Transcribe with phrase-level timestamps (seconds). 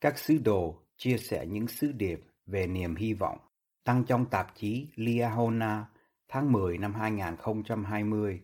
[0.00, 3.38] Các sứ đồ chia sẻ những sứ điệp về niềm hy vọng
[3.84, 5.86] đăng trong tạp chí Liahona
[6.28, 8.40] tháng 10 năm 2020.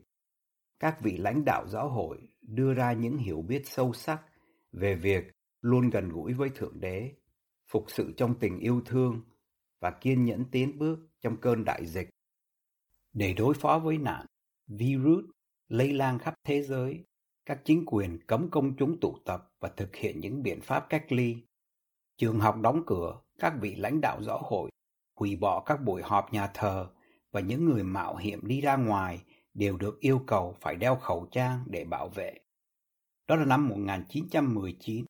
[0.78, 4.22] Các vị lãnh đạo giáo hội đưa ra những hiểu biết sâu sắc
[4.72, 5.30] về việc
[5.60, 7.12] luôn gần gũi với Thượng Đế,
[7.68, 9.20] phục sự trong tình yêu thương
[9.80, 12.08] và kiên nhẫn tiến bước trong cơn đại dịch.
[13.12, 14.26] Để đối phó với nạn
[14.66, 15.24] virus
[15.68, 17.04] lây lan khắp thế giới,
[17.46, 21.12] các chính quyền cấm công chúng tụ tập và thực hiện những biện pháp cách
[21.12, 21.36] ly.
[22.16, 24.70] Trường học đóng cửa, các vị lãnh đạo giáo hội
[25.16, 26.90] hủy bỏ các buổi họp nhà thờ
[27.32, 29.22] và những người mạo hiểm đi ra ngoài
[29.54, 32.34] đều được yêu cầu phải đeo khẩu trang để bảo vệ.
[33.28, 35.04] Đó là năm 1919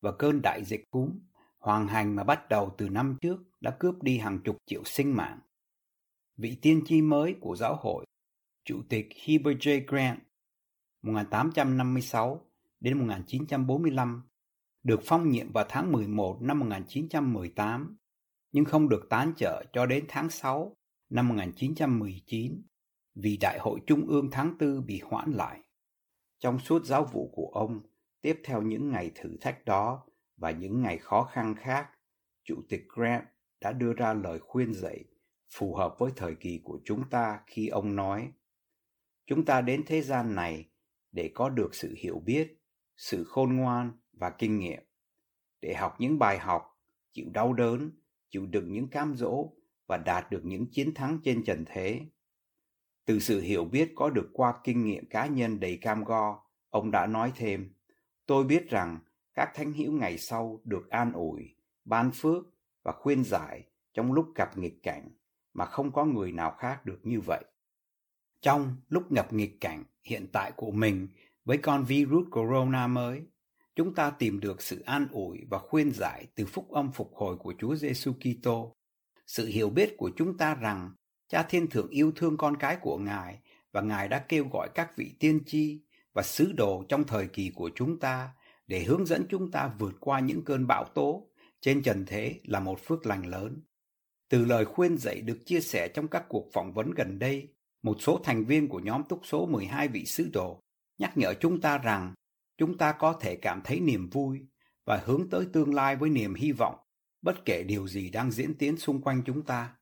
[0.00, 1.18] và cơn đại dịch cúm
[1.58, 5.16] hoàng hành mà bắt đầu từ năm trước đã cướp đi hàng chục triệu sinh
[5.16, 5.38] mạng.
[6.36, 8.04] Vị tiên tri mới của giáo hội,
[8.64, 9.80] Chủ tịch Heber J.
[9.86, 10.18] Grant
[11.02, 12.46] 1856
[12.80, 14.22] đến 1945
[14.82, 17.96] được phong nhiệm vào tháng 11 năm 1918
[18.52, 20.76] nhưng không được tán trợ cho đến tháng 6
[21.10, 22.62] năm 1919
[23.14, 25.60] vì Đại hội Trung ương tháng 4 bị hoãn lại.
[26.38, 27.80] Trong suốt giáo vụ của ông,
[28.20, 31.90] tiếp theo những ngày thử thách đó và những ngày khó khăn khác,
[32.44, 33.24] Chủ tịch Grant
[33.60, 35.04] đã đưa ra lời khuyên dạy
[35.54, 38.32] phù hợp với thời kỳ của chúng ta khi ông nói
[39.26, 40.68] Chúng ta đến thế gian này
[41.12, 42.62] để có được sự hiểu biết,
[42.96, 44.82] sự khôn ngoan và kinh nghiệm,
[45.60, 46.78] để học những bài học,
[47.12, 47.90] chịu đau đớn,
[48.30, 49.52] chịu đựng những cám dỗ
[49.86, 52.00] và đạt được những chiến thắng trên trần thế.
[53.04, 56.90] Từ sự hiểu biết có được qua kinh nghiệm cá nhân đầy cam go, ông
[56.90, 57.74] đã nói thêm,
[58.26, 58.98] tôi biết rằng
[59.34, 62.44] các thánh hữu ngày sau được an ủi, ban phước
[62.82, 65.08] và khuyên giải trong lúc gặp nghịch cảnh
[65.52, 67.44] mà không có người nào khác được như vậy.
[68.42, 71.08] Trong lúc gặp nghịch cảnh hiện tại của mình
[71.44, 73.22] với con virus corona mới,
[73.76, 77.36] chúng ta tìm được sự an ủi và khuyên giải từ phúc âm phục hồi
[77.36, 78.76] của Chúa Giêsu Kitô.
[79.26, 80.90] Sự hiểu biết của chúng ta rằng
[81.28, 83.38] Cha Thiên Thượng yêu thương con cái của Ngài
[83.72, 85.80] và Ngài đã kêu gọi các vị tiên tri
[86.12, 88.30] và sứ đồ trong thời kỳ của chúng ta
[88.66, 91.28] để hướng dẫn chúng ta vượt qua những cơn bão tố
[91.60, 93.62] trên trần thế là một phước lành lớn.
[94.28, 97.51] Từ lời khuyên dạy được chia sẻ trong các cuộc phỏng vấn gần đây,
[97.82, 100.62] một số thành viên của nhóm túc số 12 vị sứ đồ
[100.98, 102.14] nhắc nhở chúng ta rằng
[102.58, 104.46] chúng ta có thể cảm thấy niềm vui
[104.86, 106.74] và hướng tới tương lai với niềm hy vọng,
[107.22, 109.76] bất kể điều gì đang diễn tiến xung quanh chúng ta.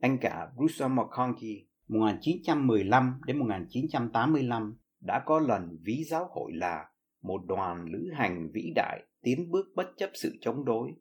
[0.00, 6.86] Anh cả Bruce McConkie 1915 đến 1985 đã có lần ví giáo hội là
[7.22, 10.92] một đoàn lữ hành vĩ đại tiến bước bất chấp sự chống đối.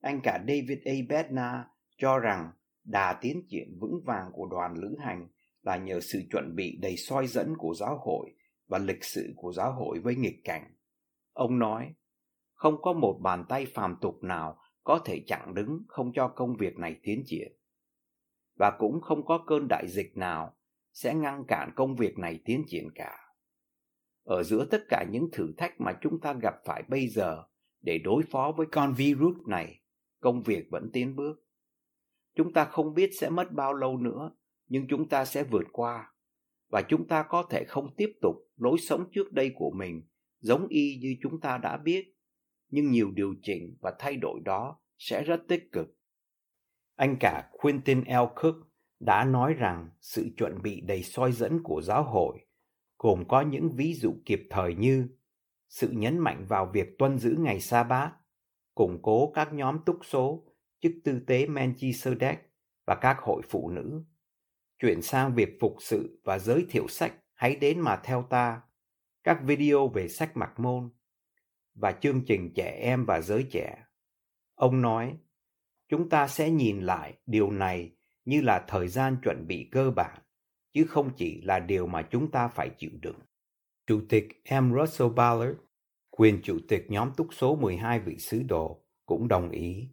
[0.00, 0.92] Anh cả David A.
[1.08, 1.56] Bednar
[1.98, 2.50] cho rằng
[2.84, 5.28] đà tiến triển vững vàng của đoàn lữ hành
[5.64, 8.30] là nhờ sự chuẩn bị đầy soi dẫn của giáo hội
[8.66, 10.74] và lịch sử của giáo hội với nghịch cảnh.
[11.32, 11.94] Ông nói,
[12.52, 16.56] không có một bàn tay phàm tục nào có thể chặn đứng không cho công
[16.56, 17.52] việc này tiến triển.
[18.58, 20.56] Và cũng không có cơn đại dịch nào
[20.92, 23.18] sẽ ngăn cản công việc này tiến triển cả.
[24.24, 27.44] Ở giữa tất cả những thử thách mà chúng ta gặp phải bây giờ
[27.80, 29.80] để đối phó với con virus này,
[30.20, 31.46] công việc vẫn tiến bước.
[32.34, 34.30] Chúng ta không biết sẽ mất bao lâu nữa,
[34.68, 36.12] nhưng chúng ta sẽ vượt qua.
[36.68, 40.02] Và chúng ta có thể không tiếp tục lối sống trước đây của mình,
[40.40, 42.16] giống y như chúng ta đã biết.
[42.70, 45.96] Nhưng nhiều điều chỉnh và thay đổi đó sẽ rất tích cực.
[46.96, 48.12] Anh cả quentin l.
[48.34, 48.54] Cook
[49.00, 52.38] đã nói rằng sự chuẩn bị đầy soi dẫn của giáo hội,
[52.98, 55.08] gồm có những ví dụ kịp thời như
[55.68, 58.12] sự nhấn mạnh vào việc tuân giữ ngày sa bát
[58.74, 60.44] củng cố các nhóm túc số,
[60.80, 62.36] chức tư tế melchizedek
[62.86, 64.04] và các hội phụ nữ
[64.84, 68.62] chuyển sang việc phục sự và giới thiệu sách, hãy đến mà theo ta.
[69.22, 70.90] Các video về sách mặc môn
[71.74, 73.84] và chương trình trẻ em và giới trẻ.
[74.54, 75.16] Ông nói,
[75.88, 80.20] chúng ta sẽ nhìn lại điều này như là thời gian chuẩn bị cơ bản,
[80.72, 83.18] chứ không chỉ là điều mà chúng ta phải chịu đựng.
[83.86, 84.28] Chủ tịch
[84.60, 84.74] M.
[84.74, 85.58] Russell Ballard,
[86.10, 89.88] quyền chủ tịch nhóm túc số 12 vị sứ đồ, cũng đồng ý.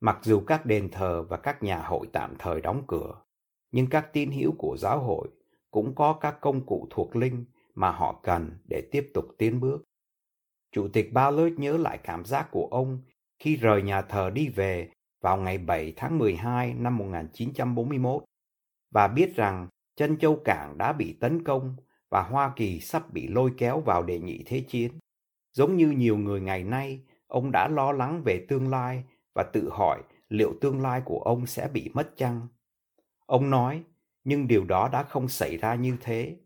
[0.00, 3.22] Mặc dù các đền thờ và các nhà hội tạm thời đóng cửa
[3.72, 5.28] nhưng các tín hữu của giáo hội
[5.70, 7.44] cũng có các công cụ thuộc linh
[7.74, 9.84] mà họ cần để tiếp tục tiến bước.
[10.72, 12.98] Chủ tịch Ballard nhớ lại cảm giác của ông
[13.38, 14.90] khi rời nhà thờ đi về
[15.20, 18.24] vào ngày 7 tháng 12 năm 1941
[18.90, 21.76] và biết rằng chân châu cảng đã bị tấn công
[22.10, 24.92] và Hoa Kỳ sắp bị lôi kéo vào đệ nhị thế chiến.
[25.52, 29.70] Giống như nhiều người ngày nay, ông đã lo lắng về tương lai và tự
[29.72, 32.48] hỏi liệu tương lai của ông sẽ bị mất chăng.
[33.30, 33.84] Ông nói,
[34.24, 36.36] nhưng điều đó đã không xảy ra như thế.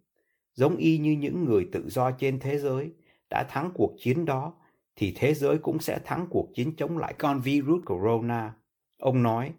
[0.54, 2.92] Giống y như những người tự do trên thế giới
[3.30, 4.54] đã thắng cuộc chiến đó,
[4.96, 8.54] thì thế giới cũng sẽ thắng cuộc chiến chống lại con virus corona.
[8.98, 9.52] Ông nói,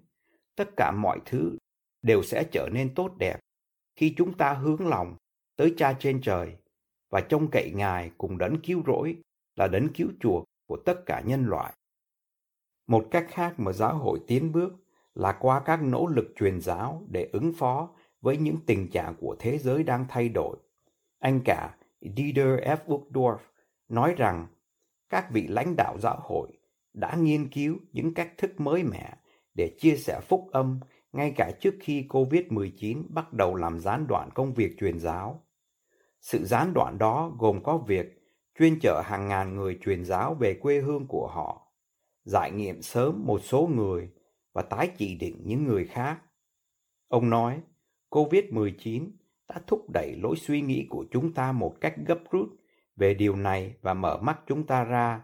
[0.56, 1.57] tất cả mọi thứ
[2.01, 3.39] đều sẽ trở nên tốt đẹp
[3.95, 5.16] khi chúng ta hướng lòng
[5.56, 6.56] tới Cha trên trời
[7.10, 9.18] và trông cậy Ngài cùng đấng cứu rỗi
[9.56, 11.74] là đấng cứu chuộc của tất cả nhân loại.
[12.88, 14.84] Một cách khác mà giáo hội tiến bước
[15.15, 17.89] là qua các nỗ lực truyền giáo để ứng phó
[18.21, 20.57] với những tình trạng của thế giới đang thay đổi.
[21.19, 22.77] Anh cả Dieter F.
[22.88, 23.38] Uchtdorf
[23.89, 24.47] nói rằng
[25.09, 26.47] các vị lãnh đạo giáo hội
[26.94, 29.13] đã nghiên cứu những cách thức mới mẻ
[29.53, 30.79] để chia sẻ phúc âm
[31.13, 35.44] ngay cả trước khi COVID-19 bắt đầu làm gián đoạn công việc truyền giáo.
[36.21, 38.21] Sự gián đoạn đó gồm có việc
[38.59, 41.71] chuyên chở hàng ngàn người truyền giáo về quê hương của họ,
[42.23, 44.09] giải nghiệm sớm một số người
[44.55, 46.21] và tái chỉ định những người khác.
[47.07, 47.61] Ông nói,
[48.09, 49.09] COVID-19
[49.49, 52.49] đã thúc đẩy lối suy nghĩ của chúng ta một cách gấp rút
[52.95, 55.21] về điều này và mở mắt chúng ta ra.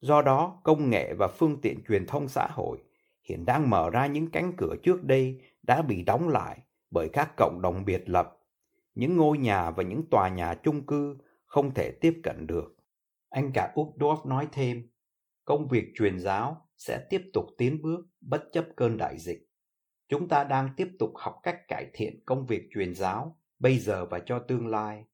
[0.00, 2.78] Do đó, công nghệ và phương tiện truyền thông xã hội
[3.22, 6.58] hiện đang mở ra những cánh cửa trước đây đã bị đóng lại
[6.90, 8.38] bởi các cộng đồng biệt lập,
[8.94, 12.76] những ngôi nhà và những tòa nhà chung cư không thể tiếp cận được.
[13.28, 14.88] Anh cả Uchtdorf nói thêm,
[15.44, 19.38] công việc truyền giáo sẽ tiếp tục tiến bước bất chấp cơn đại dịch.
[20.08, 24.06] Chúng ta đang tiếp tục học cách cải thiện công việc truyền giáo bây giờ
[24.06, 25.04] và cho tương lai.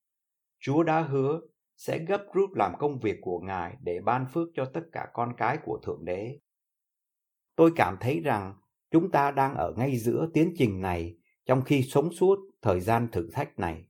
[0.60, 1.40] Chúa đã hứa
[1.76, 5.32] sẽ gấp rút làm công việc của Ngài để ban phước cho tất cả con
[5.36, 6.38] cái của Thượng Đế.
[7.56, 8.54] Tôi cảm thấy rằng
[8.90, 13.08] chúng ta đang ở ngay giữa tiến trình này trong khi sống suốt thời gian
[13.12, 13.84] thử thách này.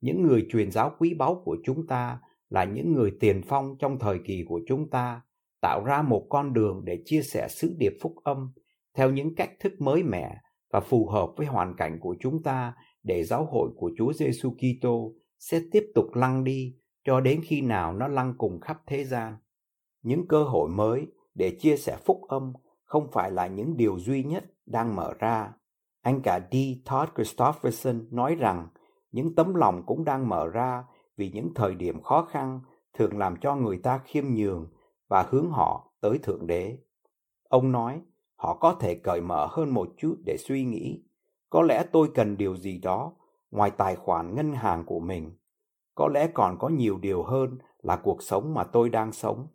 [0.00, 3.98] Những người truyền giáo quý báu của chúng ta là những người tiền phong trong
[3.98, 5.22] thời kỳ của chúng ta,
[5.62, 8.52] tạo ra một con đường để chia sẻ sứ điệp phúc âm
[8.94, 10.36] theo những cách thức mới mẻ
[10.72, 14.50] và phù hợp với hoàn cảnh của chúng ta để giáo hội của Chúa Giêsu
[14.50, 19.04] Kitô sẽ tiếp tục lăn đi cho đến khi nào nó lăn cùng khắp thế
[19.04, 19.36] gian.
[20.02, 22.52] Những cơ hội mới để chia sẻ phúc âm
[22.84, 25.52] không phải là những điều duy nhất đang mở ra.
[26.02, 26.54] Anh cả D.
[26.90, 28.68] Todd Christopherson nói rằng
[29.12, 30.84] những tấm lòng cũng đang mở ra
[31.16, 32.60] vì những thời điểm khó khăn
[32.98, 34.70] thường làm cho người ta khiêm nhường
[35.12, 36.78] và hướng họ tới Thượng Đế.
[37.48, 38.00] Ông nói,
[38.36, 41.02] họ có thể cởi mở hơn một chút để suy nghĩ.
[41.50, 43.12] Có lẽ tôi cần điều gì đó
[43.50, 45.30] ngoài tài khoản ngân hàng của mình.
[45.94, 49.46] Có lẽ còn có nhiều điều hơn là cuộc sống mà tôi đang sống.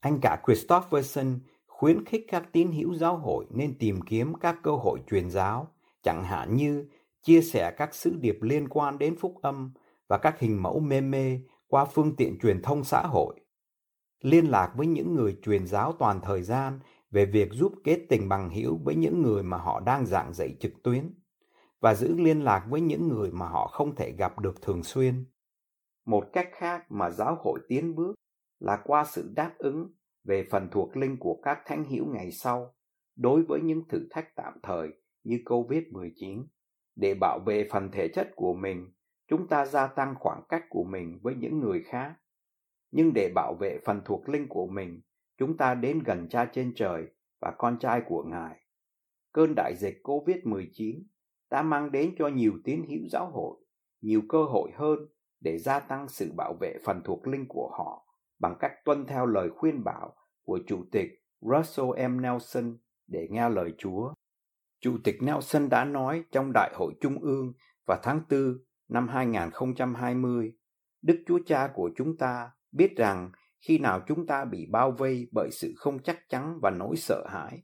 [0.00, 4.70] Anh cả Christopherson khuyến khích các tín hữu giáo hội nên tìm kiếm các cơ
[4.70, 5.68] hội truyền giáo,
[6.02, 6.88] chẳng hạn như
[7.22, 9.72] chia sẻ các sứ điệp liên quan đến phúc âm
[10.08, 13.39] và các hình mẫu mê mê qua phương tiện truyền thông xã hội.
[14.20, 18.28] Liên lạc với những người truyền giáo toàn thời gian về việc giúp kết tình
[18.28, 21.14] bằng hữu với những người mà họ đang giảng dạy trực tuyến
[21.80, 25.24] và giữ liên lạc với những người mà họ không thể gặp được thường xuyên.
[26.04, 28.14] Một cách khác mà giáo hội tiến bước
[28.58, 29.92] là qua sự đáp ứng
[30.24, 32.74] về phần thuộc linh của các thánh hữu ngày sau
[33.16, 34.88] đối với những thử thách tạm thời
[35.24, 36.44] như COVID-19.
[36.96, 38.92] Để bảo vệ phần thể chất của mình,
[39.28, 42.14] chúng ta gia tăng khoảng cách của mình với những người khác.
[42.90, 45.00] Nhưng để bảo vệ phần thuộc linh của mình,
[45.38, 47.06] chúng ta đến gần cha trên trời
[47.40, 48.60] và con trai của Ngài.
[49.32, 51.02] Cơn đại dịch COVID-19
[51.50, 53.56] đã mang đến cho nhiều tín hữu giáo hội
[54.00, 54.98] nhiều cơ hội hơn
[55.40, 58.06] để gia tăng sự bảo vệ phần thuộc linh của họ
[58.38, 61.08] bằng cách tuân theo lời khuyên bảo của Chủ tịch
[61.40, 62.20] Russell M.
[62.20, 64.14] Nelson để nghe lời Chúa.
[64.80, 67.52] Chủ tịch Nelson đã nói trong Đại hội Trung ương
[67.86, 70.52] vào tháng 4 năm 2020,
[71.02, 75.28] Đức Chúa Cha của chúng ta biết rằng khi nào chúng ta bị bao vây
[75.32, 77.62] bởi sự không chắc chắn và nỗi sợ hãi,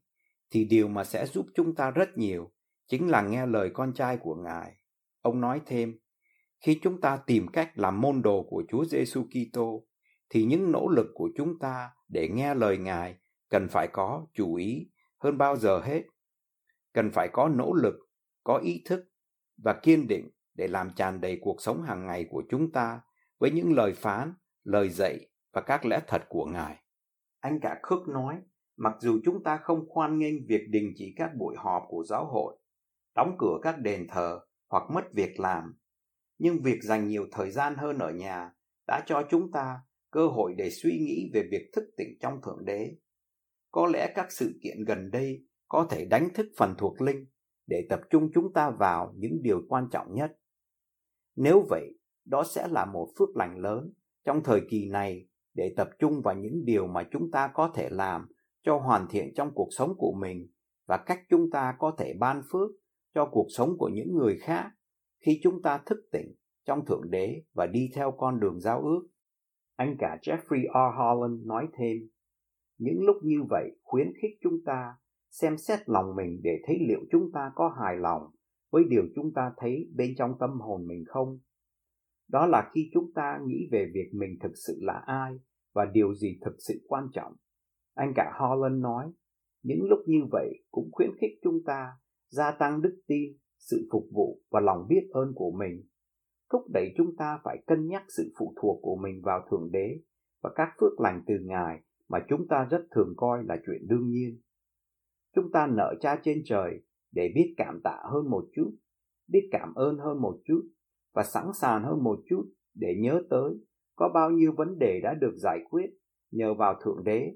[0.50, 2.52] thì điều mà sẽ giúp chúng ta rất nhiều
[2.88, 4.76] chính là nghe lời con trai của Ngài.
[5.20, 5.98] Ông nói thêm,
[6.60, 9.86] khi chúng ta tìm cách làm môn đồ của Chúa Giêsu Kitô,
[10.30, 13.16] thì những nỗ lực của chúng ta để nghe lời Ngài
[13.48, 16.02] cần phải có chú ý hơn bao giờ hết.
[16.92, 17.94] Cần phải có nỗ lực,
[18.44, 19.04] có ý thức
[19.56, 23.00] và kiên định để làm tràn đầy cuộc sống hàng ngày của chúng ta
[23.38, 24.34] với những lời phán,
[24.66, 26.76] lời dạy và các lẽ thật của Ngài.
[27.40, 28.42] Anh cả Khước nói,
[28.76, 32.24] mặc dù chúng ta không khoan nghênh việc đình chỉ các buổi họp của giáo
[32.24, 32.56] hội,
[33.14, 35.78] đóng cửa các đền thờ hoặc mất việc làm.
[36.38, 38.50] Nhưng việc dành nhiều thời gian hơn ở nhà
[38.86, 39.80] đã cho chúng ta
[40.10, 42.96] cơ hội để suy nghĩ về việc thức tỉnh trong Thượng Đế.
[43.70, 47.26] Có lẽ các sự kiện gần đây có thể đánh thức phần thuộc linh
[47.66, 50.38] để tập trung chúng ta vào những điều quan trọng nhất.
[51.36, 53.92] Nếu vậy, đó sẽ là một phước lành lớn
[54.26, 57.88] trong thời kỳ này để tập trung vào những điều mà chúng ta có thể
[57.90, 58.26] làm
[58.62, 60.46] cho hoàn thiện trong cuộc sống của mình
[60.86, 62.70] và cách chúng ta có thể ban phước
[63.14, 64.70] cho cuộc sống của những người khác
[65.26, 66.34] khi chúng ta thức tỉnh
[66.66, 69.08] trong thượng đế và đi theo con đường giao ước.
[69.76, 70.96] Anh cả Jeffrey R.
[70.98, 71.96] Holland nói thêm,
[72.78, 74.94] những lúc như vậy khuyến khích chúng ta
[75.30, 78.22] xem xét lòng mình để thấy liệu chúng ta có hài lòng
[78.70, 81.38] với điều chúng ta thấy bên trong tâm hồn mình không.
[82.28, 85.32] Đó là khi chúng ta nghĩ về việc mình thực sự là ai
[85.74, 87.32] và điều gì thực sự quan trọng.
[87.94, 89.12] Anh cả Holland nói,
[89.62, 91.92] những lúc như vậy cũng khuyến khích chúng ta
[92.28, 95.82] gia tăng đức tin, sự phục vụ và lòng biết ơn của mình,
[96.52, 100.00] thúc đẩy chúng ta phải cân nhắc sự phụ thuộc của mình vào Thượng Đế
[100.42, 104.08] và các phước lành từ Ngài mà chúng ta rất thường coi là chuyện đương
[104.08, 104.40] nhiên.
[105.34, 108.76] Chúng ta nợ cha trên trời để biết cảm tạ hơn một chút,
[109.28, 110.62] biết cảm ơn hơn một chút
[111.16, 112.44] và sẵn sàng hơn một chút
[112.74, 113.54] để nhớ tới
[113.94, 115.86] có bao nhiêu vấn đề đã được giải quyết
[116.30, 117.32] nhờ vào Thượng Đế,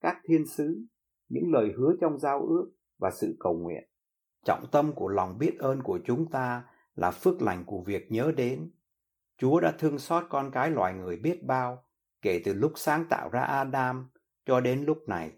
[0.00, 0.84] các thiên sứ,
[1.28, 3.84] những lời hứa trong giao ước và sự cầu nguyện.
[4.44, 6.64] Trọng tâm của lòng biết ơn của chúng ta
[6.94, 8.70] là phước lành của việc nhớ đến.
[9.38, 11.84] Chúa đã thương xót con cái loài người biết bao
[12.22, 14.08] kể từ lúc sáng tạo ra Adam
[14.46, 15.32] cho đến lúc này.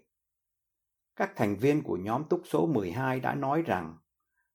[1.15, 3.97] Các thành viên của nhóm túc số 12 đã nói rằng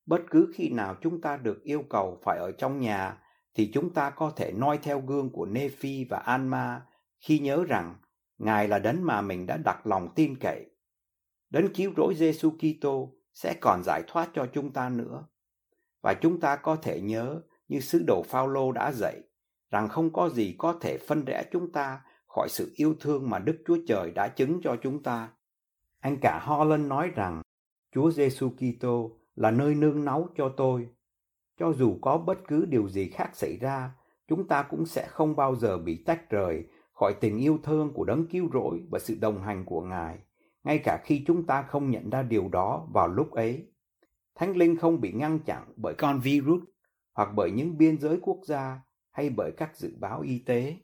[0.07, 3.23] bất cứ khi nào chúng ta được yêu cầu phải ở trong nhà
[3.55, 6.87] thì chúng ta có thể noi theo gương của Nephi và Anma
[7.19, 7.97] khi nhớ rằng
[8.39, 10.67] Ngài là đấng mà mình đã đặt lòng tin cậy.
[11.51, 15.27] Đấng cứu rỗi Giêsu Kitô sẽ còn giải thoát cho chúng ta nữa.
[16.03, 19.23] Và chúng ta có thể nhớ như sứ đồ Phaolô đã dạy
[19.71, 23.39] rằng không có gì có thể phân rẽ chúng ta khỏi sự yêu thương mà
[23.39, 25.29] Đức Chúa Trời đã chứng cho chúng ta.
[26.01, 27.43] Anh cả Holland nói rằng,
[27.95, 30.89] Chúa Giêsu Kitô là nơi nương náu cho tôi.
[31.59, 33.91] Cho dù có bất cứ điều gì khác xảy ra,
[34.29, 38.05] chúng ta cũng sẽ không bao giờ bị tách rời khỏi tình yêu thương của
[38.05, 40.19] đấng cứu rỗi và sự đồng hành của Ngài,
[40.65, 43.69] ngay cả khi chúng ta không nhận ra điều đó vào lúc ấy.
[44.35, 46.63] Thánh linh không bị ngăn chặn bởi con virus
[47.13, 48.81] hoặc bởi những biên giới quốc gia
[49.11, 50.77] hay bởi các dự báo y tế.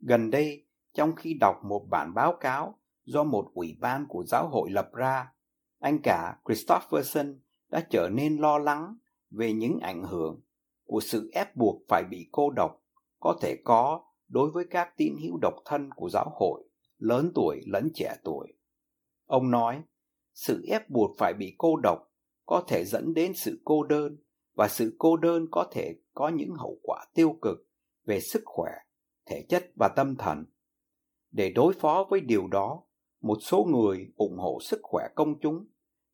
[0.00, 4.48] Gần đây, trong khi đọc một bản báo cáo do một ủy ban của giáo
[4.48, 5.32] hội lập ra,
[5.80, 7.38] anh cả Christopherson
[7.68, 8.96] đã trở nên lo lắng
[9.30, 10.40] về những ảnh hưởng
[10.84, 12.82] của sự ép buộc phải bị cô độc
[13.20, 16.64] có thể có đối với các tín hữu độc thân của giáo hội,
[16.98, 18.52] lớn tuổi lẫn trẻ tuổi.
[19.26, 19.82] Ông nói,
[20.34, 21.98] sự ép buộc phải bị cô độc
[22.46, 24.16] có thể dẫn đến sự cô đơn
[24.54, 27.68] và sự cô đơn có thể có những hậu quả tiêu cực
[28.04, 28.70] về sức khỏe,
[29.26, 30.44] thể chất và tâm thần.
[31.30, 32.82] Để đối phó với điều đó,
[33.20, 35.66] một số người ủng hộ sức khỏe công chúng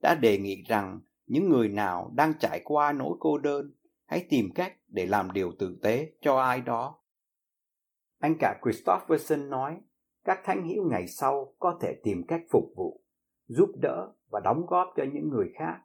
[0.02, 3.72] đã đề nghị rằng những người nào đang trải qua nỗi cô đơn
[4.04, 6.98] hãy tìm cách để làm điều tử tế cho ai đó.
[8.18, 9.80] Anh cả Christopherson nói,
[10.24, 13.04] các thánh hữu ngày sau có thể tìm cách phục vụ,
[13.46, 15.80] giúp đỡ và đóng góp cho những người khác,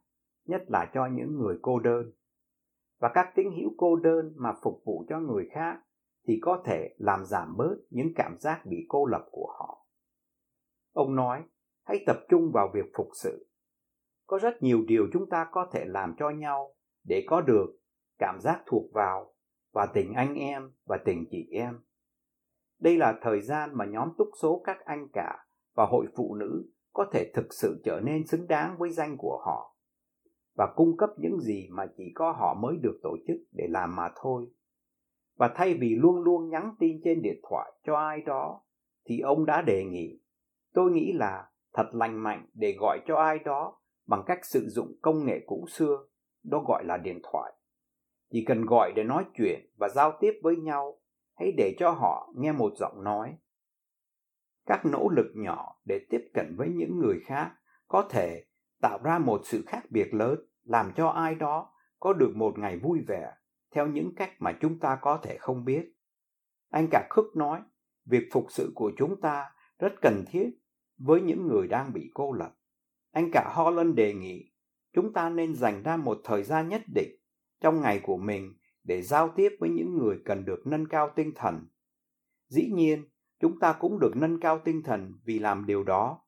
[0.45, 2.11] nhất là cho những người cô đơn.
[2.99, 5.79] Và các tín hữu cô đơn mà phục vụ cho người khác
[6.27, 9.87] thì có thể làm giảm bớt những cảm giác bị cô lập của họ.
[10.93, 11.43] Ông nói,
[11.83, 13.54] hãy tập trung vào việc phục sự.
[14.25, 17.67] Có rất nhiều điều chúng ta có thể làm cho nhau để có được
[18.17, 19.33] cảm giác thuộc vào
[19.73, 21.79] và tình anh em và tình chị em.
[22.79, 26.71] Đây là thời gian mà nhóm túc số các anh cả và hội phụ nữ
[26.93, 29.75] có thể thực sự trở nên xứng đáng với danh của họ
[30.55, 33.95] và cung cấp những gì mà chỉ có họ mới được tổ chức để làm
[33.95, 34.45] mà thôi.
[35.37, 38.61] Và thay vì luôn luôn nhắn tin trên điện thoại cho ai đó,
[39.05, 40.21] thì ông đã đề nghị,
[40.73, 44.95] tôi nghĩ là thật lành mạnh để gọi cho ai đó bằng cách sử dụng
[45.01, 45.97] công nghệ cũ xưa,
[46.43, 47.53] đó gọi là điện thoại.
[48.31, 50.99] Chỉ cần gọi để nói chuyện và giao tiếp với nhau,
[51.35, 53.37] hãy để cho họ nghe một giọng nói.
[54.65, 57.51] Các nỗ lực nhỏ để tiếp cận với những người khác
[57.87, 58.45] có thể
[58.81, 62.79] tạo ra một sự khác biệt lớn, làm cho ai đó có được một ngày
[62.79, 63.33] vui vẻ
[63.71, 65.93] theo những cách mà chúng ta có thể không biết.
[66.69, 67.61] Anh cả Khức nói,
[68.05, 70.49] việc phục sự của chúng ta rất cần thiết
[70.97, 72.55] với những người đang bị cô lập.
[73.15, 74.51] Anh cả Holland đề nghị
[74.93, 77.15] chúng ta nên dành ra một thời gian nhất định
[77.61, 78.53] trong ngày của mình
[78.83, 81.67] để giao tiếp với những người cần được nâng cao tinh thần.
[82.47, 83.05] Dĩ nhiên,
[83.39, 86.21] chúng ta cũng được nâng cao tinh thần vì làm điều đó.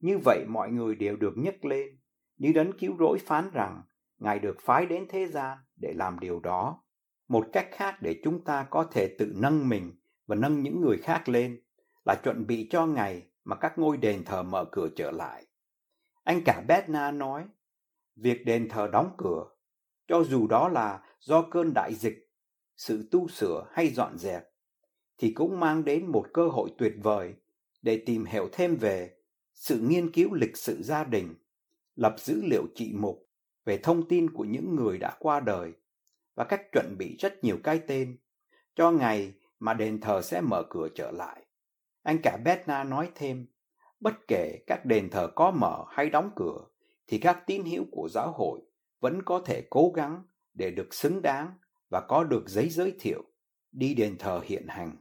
[0.00, 1.88] Như vậy mọi người đều được nhấc lên,
[2.36, 3.82] như đấng cứu rỗi phán rằng
[4.18, 6.84] Ngài được phái đến thế gian để làm điều đó.
[7.28, 9.92] Một cách khác để chúng ta có thể tự nâng mình
[10.26, 11.62] và nâng những người khác lên
[12.04, 15.46] là chuẩn bị cho ngày mà các ngôi đền thờ mở cửa trở lại.
[16.24, 17.44] Anh cả Betna nói,
[18.16, 19.44] việc đền thờ đóng cửa,
[20.06, 22.30] cho dù đó là do cơn đại dịch,
[22.76, 24.44] sự tu sửa hay dọn dẹp,
[25.18, 27.34] thì cũng mang đến một cơ hội tuyệt vời
[27.82, 29.16] để tìm hiểu thêm về
[29.54, 31.34] sự nghiên cứu lịch sử gia đình,
[31.96, 33.28] lập dữ liệu trị mục
[33.64, 35.72] về thông tin của những người đã qua đời
[36.34, 38.18] và cách chuẩn bị rất nhiều cái tên
[38.74, 41.44] cho ngày mà đền thờ sẽ mở cửa trở lại.
[42.02, 43.46] Anh cả Betna nói thêm,
[44.02, 46.66] bất kể các đền thờ có mở hay đóng cửa,
[47.06, 48.60] thì các tín hữu của giáo hội
[49.00, 50.22] vẫn có thể cố gắng
[50.54, 51.50] để được xứng đáng
[51.88, 53.22] và có được giấy giới thiệu
[53.72, 54.96] đi đền thờ hiện hành.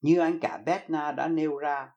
[0.00, 1.90] Như anh cả Betna đã nêu ra,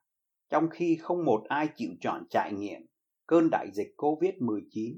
[0.50, 2.86] trong khi không một ai chịu chọn trải nghiệm
[3.26, 4.96] cơn đại dịch COVID-19,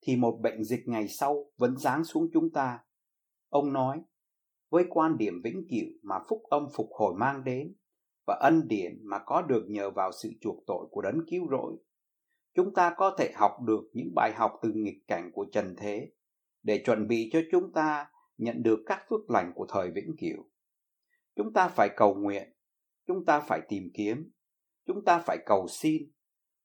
[0.00, 2.78] thì một bệnh dịch ngày sau vẫn giáng xuống chúng ta.
[3.48, 4.00] Ông nói,
[4.70, 7.74] với quan điểm vĩnh cửu mà phúc âm phục hồi mang đến
[8.26, 11.76] và ân điển mà có được nhờ vào sự chuộc tội của đấng cứu rỗi,
[12.54, 16.10] chúng ta có thể học được những bài học từ nghịch cảnh của trần thế
[16.62, 20.44] để chuẩn bị cho chúng ta nhận được các phước lành của thời vĩnh cửu.
[21.36, 22.52] Chúng ta phải cầu nguyện,
[23.06, 24.30] chúng ta phải tìm kiếm,
[24.86, 26.02] chúng ta phải cầu xin,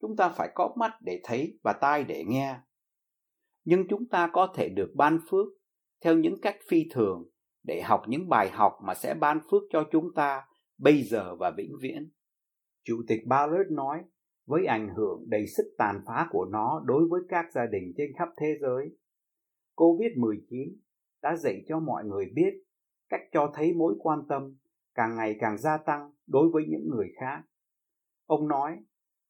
[0.02, 2.60] chúng ta phải có mắt để thấy và tai để nghe.
[3.64, 5.48] Nhưng chúng ta có thể được ban phước
[6.02, 7.30] theo những cách phi thường
[7.64, 10.46] để học những bài học mà sẽ ban phước cho chúng ta
[10.78, 12.10] bây giờ và vĩnh viễn.
[12.84, 14.04] Chủ tịch Ballard nói,
[14.46, 18.12] với ảnh hưởng đầy sức tàn phá của nó đối với các gia đình trên
[18.20, 18.98] khắp thế giới,
[19.76, 20.76] COVID-19
[21.22, 22.64] đã dạy cho mọi người biết
[23.10, 24.56] cách cho thấy mối quan tâm
[24.94, 27.42] càng ngày càng gia tăng đối với những người khác.
[28.26, 28.78] Ông nói,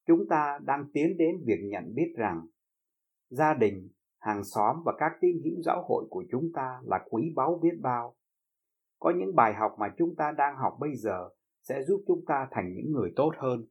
[0.07, 2.47] chúng ta đang tiến đến việc nhận biết rằng
[3.29, 7.33] gia đình, hàng xóm và các tín hữu giáo hội của chúng ta là quý
[7.35, 8.15] báu biết bao.
[8.99, 11.29] Có những bài học mà chúng ta đang học bây giờ
[11.69, 13.65] sẽ giúp chúng ta thành những người tốt hơn.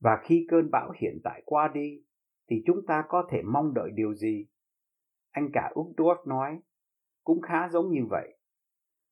[0.00, 2.04] Và khi cơn bão hiện tại qua đi,
[2.50, 4.46] thì chúng ta có thể mong đợi điều gì?
[5.30, 6.60] Anh cả Uchtdorf nói,
[7.24, 8.38] cũng khá giống như vậy.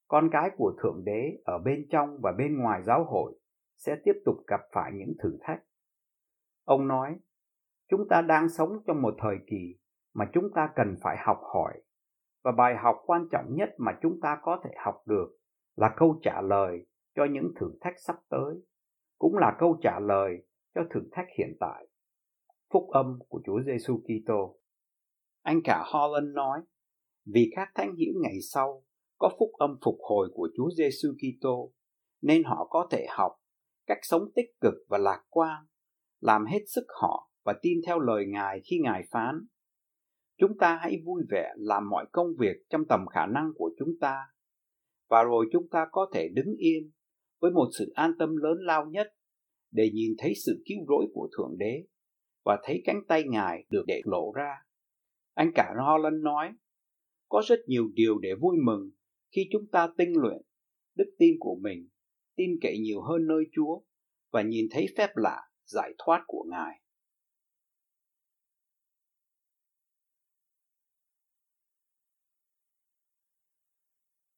[0.09, 3.39] Con cái của Thượng Đế ở bên trong và bên ngoài giáo hội
[3.77, 5.63] sẽ tiếp tục gặp phải những thử thách.
[6.65, 7.19] Ông nói,
[7.89, 9.79] chúng ta đang sống trong một thời kỳ
[10.15, 11.83] mà chúng ta cần phải học hỏi
[12.45, 15.39] và bài học quan trọng nhất mà chúng ta có thể học được
[15.77, 18.55] là câu trả lời cho những thử thách sắp tới,
[19.19, 21.89] cũng là câu trả lời cho thử thách hiện tại.
[22.73, 24.59] Phúc âm của Chúa Giêsu Kitô.
[25.43, 26.61] Anh cả Holland nói,
[27.27, 28.85] vì các thánh hiểu ngày sau
[29.19, 31.73] có phúc âm phục hồi của Chúa Giêsu Kitô,
[32.23, 33.33] nên họ có thể học
[33.87, 35.67] cách sống tích cực và lạc quan,
[36.21, 39.47] làm hết sức họ và tin theo lời Ngài khi Ngài phán.
[40.39, 43.99] Chúng ta hãy vui vẻ làm mọi công việc trong tầm khả năng của chúng
[44.01, 44.27] ta,
[45.09, 46.91] và rồi chúng ta có thể đứng yên
[47.43, 49.15] với một sự an tâm lớn lao nhất
[49.71, 51.85] để nhìn thấy sự cứu rỗi của Thượng Đế
[52.45, 54.55] và thấy cánh tay Ngài được để lộ ra.
[55.35, 56.53] Anh cả Holland nói,
[57.29, 58.91] có rất nhiều điều để vui mừng
[59.37, 60.43] khi chúng ta tinh luyện
[60.95, 61.89] đức tin của mình,
[62.37, 63.83] tin cậy nhiều hơn nơi Chúa
[64.33, 66.82] và nhìn thấy phép lạ giải thoát của Ngài.